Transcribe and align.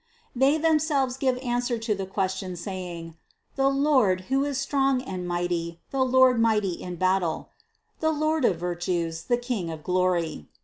340. 0.33 0.39
They 0.63 0.67
themselves 0.67 1.15
give 1.15 1.37
answer 1.45 1.77
to 1.77 1.93
the 1.93 2.07
question 2.07 2.55
say 2.55 2.97
ing: 2.97 3.17
"The 3.55 3.69
Lord 3.69 4.21
who 4.33 4.43
is 4.43 4.57
strong 4.57 5.03
and 5.03 5.27
mighty; 5.27 5.79
the 5.91 6.03
Lord 6.03 6.39
mighty 6.39 6.71
in 6.73 6.95
battle," 6.95 7.49
the 7.99 8.09
Lord 8.09 8.43
of 8.43 8.55
virtues, 8.57 9.25
the 9.25 9.37
King 9.37 9.69
of 9.69 9.83
glory. 9.83 10.49